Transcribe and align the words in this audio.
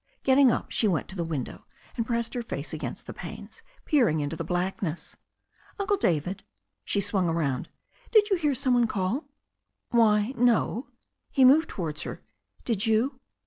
Getting 0.23 0.51
up, 0.51 0.71
she 0.71 0.87
went 0.87 1.07
to 1.09 1.15
the 1.15 1.23
window, 1.23 1.67
and 1.95 2.07
pressed 2.07 2.33
her 2.33 2.41
face 2.41 2.73
lagainst 2.73 3.05
the 3.05 3.13
panes, 3.13 3.61
peering 3.85 4.19
into 4.19 4.35
the 4.35 4.43
blackness. 4.43 5.15
"Uncle 5.77 5.95
David," 5.97 6.43
she 6.83 6.99
swung 6.99 7.29
around, 7.29 7.69
"did 8.11 8.31
you 8.31 8.35
hear 8.37 8.55
some 8.55 8.73
one 8.73 8.87
call?" 8.87 9.25
"Why, 9.91 10.33
no." 10.35 10.87
He 11.29 11.45
moved 11.45 11.69
towards 11.69 12.01
her. 12.01 12.23
"Did 12.65 12.87
you?" 12.87 13.19